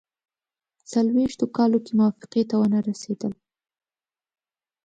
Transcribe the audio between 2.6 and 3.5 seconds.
ونه رسېدل.